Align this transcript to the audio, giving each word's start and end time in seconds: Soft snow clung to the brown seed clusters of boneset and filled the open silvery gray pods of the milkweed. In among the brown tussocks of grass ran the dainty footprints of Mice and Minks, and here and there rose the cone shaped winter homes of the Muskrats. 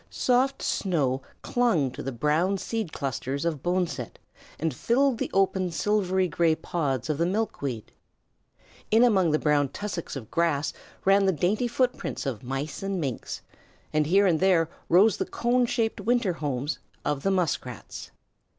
Soft 0.09 0.63
snow 0.63 1.21
clung 1.43 1.91
to 1.91 2.01
the 2.01 2.11
brown 2.11 2.57
seed 2.57 2.91
clusters 2.91 3.45
of 3.45 3.61
boneset 3.61 4.17
and 4.57 4.73
filled 4.73 5.19
the 5.19 5.29
open 5.31 5.69
silvery 5.69 6.27
gray 6.27 6.55
pods 6.55 7.07
of 7.07 7.19
the 7.19 7.25
milkweed. 7.27 7.91
In 8.89 9.03
among 9.03 9.29
the 9.29 9.37
brown 9.37 9.69
tussocks 9.69 10.15
of 10.15 10.31
grass 10.31 10.73
ran 11.05 11.27
the 11.27 11.31
dainty 11.31 11.67
footprints 11.67 12.25
of 12.25 12.41
Mice 12.41 12.81
and 12.81 12.99
Minks, 12.99 13.43
and 13.93 14.07
here 14.07 14.25
and 14.25 14.39
there 14.39 14.69
rose 14.89 15.17
the 15.17 15.25
cone 15.27 15.67
shaped 15.67 16.01
winter 16.01 16.33
homes 16.33 16.79
of 17.05 17.21
the 17.21 17.29
Muskrats. 17.29 18.09